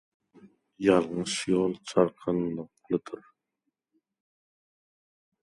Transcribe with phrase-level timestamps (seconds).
[0.85, 3.23] Ýalňyş ýol çarkandaklydyr